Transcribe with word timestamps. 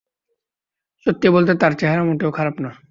সত্যি 1.05 1.27
বলতে, 1.29 1.51
তার 1.55 1.73
চেহারা 1.73 2.03
মোটেও 2.03 2.31
খারাপ 2.31 2.55
না। 2.59 2.71